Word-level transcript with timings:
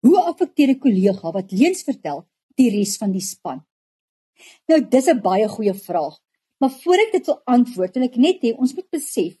Hoe 0.00 0.20
affekteer 0.30 0.70
'n 0.70 0.78
kollega 0.78 1.30
wat 1.32 1.52
leuns 1.52 1.82
vertel 1.82 2.26
die 2.56 2.70
res 2.70 2.96
van 2.96 3.12
die 3.12 3.26
span? 3.32 3.60
Nou 4.68 4.80
dis 4.88 5.06
'n 5.08 5.20
baie 5.20 5.48
goeie 5.48 5.74
vraag. 5.74 6.16
Maar 6.60 6.70
voor 6.70 6.98
ek 7.04 7.12
dit 7.12 7.26
wil 7.26 7.40
antwoord, 7.44 7.94
wil 7.94 8.04
ek 8.04 8.16
net 8.16 8.42
hê 8.42 8.50
ons 8.56 8.74
moet 8.74 8.90
besef 8.90 9.36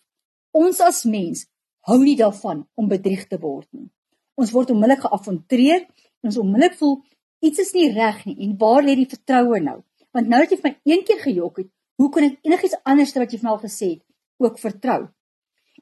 ons 0.50 0.80
as 0.80 1.04
mens 1.04 1.46
hou 1.88 1.98
nie 2.02 2.16
daarvan 2.16 2.64
om 2.74 2.88
bedrieg 2.88 3.26
te 3.28 3.38
word 3.38 3.68
nie. 3.72 3.88
Ons 4.34 4.52
word 4.52 4.70
onmiddellik 4.70 5.04
geafronteer 5.04 5.80
en 5.84 6.30
ons 6.30 6.40
onmiddellik 6.42 6.78
voel 6.80 6.96
iets 7.40 7.58
is 7.58 7.72
nie 7.72 7.92
reg 7.92 8.24
nie 8.26 8.36
en 8.44 8.56
waar 8.58 8.82
lê 8.82 8.96
die 8.96 9.08
vertroue 9.08 9.60
nou? 9.60 9.78
Want 10.12 10.28
nou 10.28 10.40
dat 10.42 10.50
jy 10.50 10.58
vir 10.60 10.70
my 10.70 10.92
een 10.92 11.04
keer 11.04 11.20
gejok 11.22 11.62
het, 11.62 11.70
hoe 11.96 12.10
kan 12.10 12.24
ek 12.24 12.38
enigiets 12.42 12.80
anders 12.84 13.14
wat 13.14 13.32
jy 13.32 13.38
van 13.38 13.52
al 13.52 13.62
gesê 13.62 13.88
het 13.94 14.02
ook 14.38 14.58
vertrou? 14.58 15.00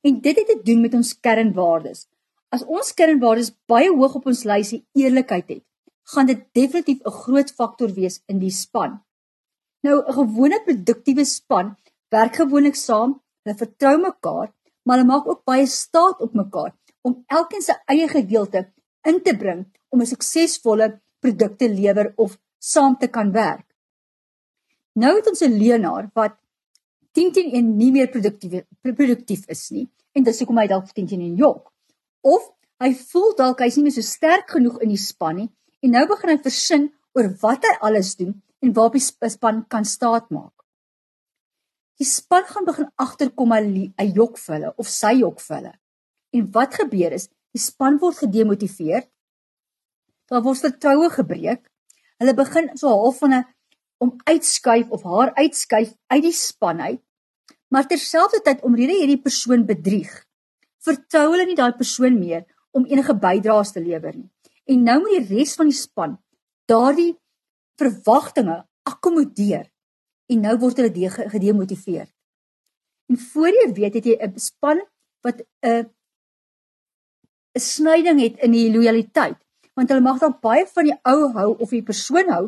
En 0.02 0.20
dit 0.20 0.36
het 0.36 0.46
te 0.46 0.60
doen 0.64 0.80
met 0.80 0.95
ons 0.95 1.14
kernwaardes. 1.20 2.06
As 2.48 2.62
ons 2.64 2.94
kernwaardes 2.96 3.50
baie 3.68 3.90
hoog 3.92 4.14
op 4.20 4.28
ons 4.30 4.46
lysie 4.48 4.80
eerlikheid 4.96 5.50
het, 5.52 5.64
gaan 6.14 6.28
dit 6.30 6.41
definitief 6.56 7.00
'n 7.04 7.18
groot 7.23 7.50
faktor 7.59 7.90
wees 7.92 8.23
in 8.27 8.38
die 8.38 8.50
span. 8.50 9.00
Nou 9.84 9.96
'n 10.00 10.16
gewone 10.20 10.59
produktiewe 10.64 11.24
span 11.24 11.76
werk 12.10 12.37
gewoonlik 12.40 12.76
saam, 12.76 13.20
hulle 13.45 13.56
vertrou 13.56 13.96
mekaar, 13.98 14.48
maar 14.84 14.96
hulle 14.96 15.12
maak 15.12 15.28
ook 15.28 15.45
baie 15.45 15.66
staat 15.66 16.20
op 16.20 16.34
mekaar 16.34 16.73
om 17.02 17.24
elkeen 17.26 17.62
se 17.62 17.74
eie 17.87 18.09
gedeelte 18.09 18.73
in 19.04 19.23
te 19.23 19.37
bring 19.37 19.66
om 19.92 20.01
'n 20.01 20.06
suksesvolle 20.06 21.01
produk 21.20 21.59
te 21.59 21.68
lewer 21.68 22.12
of 22.16 22.38
saam 22.59 22.96
te 22.98 23.09
kan 23.09 23.32
werk. 23.32 23.66
Nou 24.95 25.16
het 25.16 25.28
ons 25.28 25.42
'n 25.42 25.59
leenaar 25.62 26.10
wat 26.15 26.34
10 27.12 27.32
teen 27.32 27.54
1 27.54 27.76
nie 27.76 27.92
meer 27.92 28.09
produktief 28.09 28.65
produktief 28.80 29.46
is 29.48 29.70
nie 29.70 29.88
en 30.12 30.23
dis 30.23 30.38
hoekom 30.38 30.59
hy 30.59 30.66
dalk 30.66 30.92
10 30.92 31.06
teen 31.06 31.20
1 31.20 31.37
jok. 31.37 31.73
Of 32.28 32.45
hy 32.82 32.92
voel 33.10 33.34
dalk 33.38 33.62
hy's 33.64 33.78
nie 33.78 33.87
meer 33.88 33.96
so 33.96 34.06
sterk 34.06 34.52
genoeg 34.56 34.78
in 34.84 34.92
die 34.95 35.00
span 35.00 35.41
nie 35.41 35.48
en 35.84 35.95
nou 35.95 36.05
begin 36.10 36.34
hy 36.34 36.38
versin 36.45 36.87
oor 37.16 37.30
wat 37.42 37.66
hy 37.66 37.74
alles 37.88 38.14
doen 38.20 38.37
en 38.65 38.74
waarop 38.76 38.96
die 38.98 39.30
span 39.34 39.65
kan 39.71 39.87
staat 39.87 40.30
maak. 40.34 40.54
Die 41.99 42.06
span 42.06 42.46
gaan 42.46 42.66
begin 42.66 42.90
agterkom 42.95 43.54
hy 43.54 44.06
jok 44.15 44.38
vir 44.38 44.54
hulle 44.54 44.73
of 44.79 44.90
sy 44.90 45.16
jok 45.18 45.40
vir 45.43 45.56
hulle. 45.56 45.74
En 46.34 46.51
wat 46.54 46.76
gebeur 46.79 47.15
is, 47.16 47.29
die 47.54 47.62
span 47.62 47.99
word 47.99 48.21
gedemotiveer. 48.23 49.06
Daar 50.30 50.45
word 50.45 50.62
vertroue 50.62 51.10
gebreek. 51.10 51.65
Hulle 52.21 52.34
begin 52.34 52.71
so 52.76 52.93
half 52.93 53.18
van 53.18 53.34
'n 53.34 53.45
om 53.99 54.15
uitskuif 54.24 54.90
of 54.90 55.02
haar 55.02 55.34
uitskuif 55.34 55.95
uit 56.06 56.23
die 56.23 56.32
span 56.32 56.80
uit. 56.80 57.02
Maar 57.68 57.87
terselfdertyd 57.87 58.62
omrede 58.62 58.93
hierdie 58.93 59.23
persoon 59.23 59.66
bedrieg, 59.66 60.24
vertrou 60.88 61.26
hulle 61.32 61.46
nie 61.48 61.58
daai 61.58 61.76
persoon 61.76 62.18
meer 62.18 62.44
om 62.76 62.86
enige 62.88 63.14
bydraes 63.14 63.72
te 63.74 63.82
lewer 63.84 64.14
nie. 64.16 64.28
En 64.69 64.84
nou 64.84 64.98
moet 65.04 65.19
die 65.19 65.38
res 65.38 65.54
van 65.58 65.70
die 65.70 65.76
span 65.76 66.19
daardie 66.69 67.14
verwagtinge 67.81 68.62
akkommodeer 68.88 69.69
en 70.28 70.42
nou 70.44 70.56
word 70.60 70.81
hulle 70.82 71.10
gedemotiveer. 71.32 72.09
En 73.09 73.20
voor 73.31 73.54
jy 73.56 73.69
weet 73.76 73.94
het 73.98 74.09
jy 74.10 74.16
'n 74.20 74.38
span 74.38 74.81
wat 75.25 75.41
'n 75.64 75.88
'n 77.56 77.60
snyding 77.60 78.20
het 78.20 78.36
in 78.44 78.53
die 78.53 78.70
lojaliteit, 78.72 79.38
want 79.75 79.88
hulle 79.88 80.04
mag 80.04 80.19
dan 80.19 80.38
baie 80.41 80.66
van 80.66 80.84
die 80.84 80.98
ou 81.03 81.32
hou 81.32 81.56
of 81.59 81.70
die 81.70 81.82
persoon 81.82 82.28
hou 82.28 82.44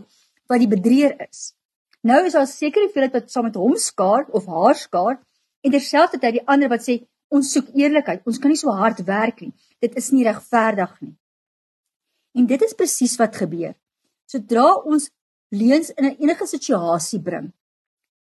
wat 0.46 0.58
die 0.58 0.68
bedrieger 0.68 1.14
is. 1.28 1.54
Nou 2.02 2.24
is 2.26 2.32
daar 2.32 2.46
seker 2.46 2.86
die 2.86 2.92
feit 2.92 3.12
dat 3.12 3.30
saam 3.30 3.44
met 3.44 3.54
hom 3.54 3.76
skaar 3.76 4.26
of 4.30 4.46
haar 4.46 4.74
skaar 4.74 5.20
en 5.60 5.70
terselfdertyd 5.70 6.38
die 6.38 6.46
ander 6.46 6.68
wat 6.68 6.84
sê 6.86 7.00
ons 7.30 7.52
soek 7.54 7.70
eerlikheid, 7.78 8.22
ons 8.26 8.38
kan 8.42 8.50
nie 8.50 8.58
so 8.58 8.72
hard 8.74 9.00
werk 9.06 9.40
nie. 9.44 9.52
Dit 9.82 9.96
is 9.96 10.10
nie 10.12 10.26
regverdig 10.26 10.92
nie. 11.00 11.14
En 12.38 12.46
dit 12.46 12.62
is 12.62 12.76
presies 12.78 13.16
wat 13.18 13.38
gebeur. 13.38 13.74
Sodra 14.30 14.66
ons 14.86 15.08
leuns 15.50 15.90
in 15.96 16.04
'n 16.06 16.16
enige 16.22 16.46
situasie 16.46 17.20
bring, 17.20 17.52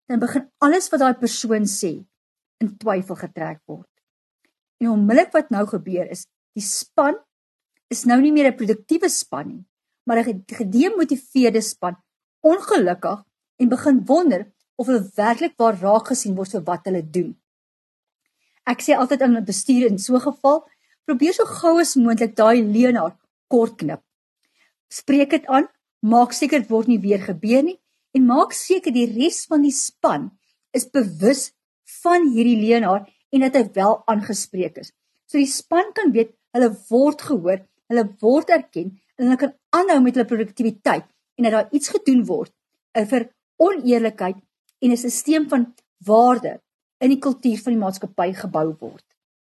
dan 0.07 0.19
begin 0.19 0.49
alles 0.61 0.89
wat 0.89 0.99
daai 0.99 1.17
persoon 1.19 1.65
sê 1.65 2.05
in 2.61 2.77
twyfel 2.77 3.15
getrek 3.15 3.61
word. 3.65 3.89
En 4.81 4.89
onmiddellik 4.89 5.33
wat 5.33 5.49
nou 5.49 5.65
gebeur 5.65 6.11
is, 6.11 6.27
die 6.53 6.63
span 6.63 7.15
is 7.89 8.05
nou 8.05 8.19
nie 8.21 8.31
meer 8.31 8.51
'n 8.51 8.57
produktiewe 8.57 9.09
span 9.09 9.47
nie, 9.47 9.65
maar 10.05 10.17
'n 10.17 10.45
gedemotiveerde 10.47 11.61
span, 11.61 11.95
ongelukkig 12.43 13.23
en 13.59 13.69
begin 13.69 14.05
wonder 14.05 14.51
of 14.75 14.87
hulle 14.87 15.11
werklik 15.15 15.53
waar 15.57 15.79
raak 15.79 16.07
gesien 16.07 16.35
word 16.35 16.51
vir 16.51 16.63
wat 16.63 16.85
hulle 16.85 17.01
doen. 17.01 17.35
Ek 18.65 18.81
sê 18.81 18.97
altyd 18.97 19.21
aan 19.21 19.37
'n 19.37 19.45
bestuur 19.45 19.85
in 19.89 19.97
so 19.97 20.15
'n 20.15 20.25
geval, 20.27 20.65
probeer 21.05 21.33
so 21.33 21.45
gou 21.45 21.79
as 21.79 21.95
moontlik 21.95 22.35
daai 22.35 22.61
leenaar 22.75 23.13
kort 23.47 23.77
knip. 23.77 24.01
Spreek 24.89 25.29
dit 25.29 25.45
aan, 25.45 25.67
maak 26.01 26.33
seker 26.33 26.59
dit 26.59 26.69
word 26.69 26.87
nie 26.87 27.01
weer 27.01 27.21
gebeur 27.21 27.63
nie 27.63 27.79
en 28.15 28.25
maak 28.25 28.53
seker 28.53 28.93
die 28.93 29.09
res 29.11 29.45
van 29.45 29.61
die 29.61 29.75
span 29.75 30.31
is 30.73 30.89
bewus 30.97 31.51
van 32.03 32.29
hierdie 32.33 32.59
leenaar 32.61 33.05
en 33.31 33.45
dat 33.45 33.55
hy 33.55 33.63
wel 33.75 34.01
aangespreek 34.11 34.77
is. 34.77 34.91
So 35.27 35.37
die 35.37 35.49
span 35.49 35.91
kan 35.93 36.13
weet 36.15 36.33
hulle 36.55 36.71
word 36.89 37.21
gehoor, 37.21 37.59
hulle 37.91 38.05
word 38.21 38.49
erken 38.49 38.93
en 39.17 39.27
hulle 39.27 39.39
kan 39.41 39.53
aanhou 39.75 39.99
met 40.03 40.17
hulle 40.17 40.29
produktiwiteit 40.29 41.07
en 41.35 41.47
dat 41.47 41.55
daar 41.57 41.73
iets 41.75 41.91
gedoen 41.93 42.23
word 42.25 42.53
eh, 42.95 43.05
vir 43.05 43.29
oneerlikheid 43.61 44.37
en 44.81 44.91
'n 44.91 44.97
stelsel 44.97 45.49
van 45.49 45.73
waarde 46.05 46.59
in 47.03 47.11
die 47.11 47.19
kultuur 47.19 47.59
van 47.63 47.75
die 47.75 47.81
maatskappy 47.81 48.31
gebou 48.33 48.67
word. 48.79 49.05